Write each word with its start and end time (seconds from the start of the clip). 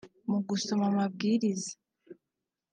Mu 0.29 0.39
gusoma 0.47 0.83
amabwiriza 0.91 1.73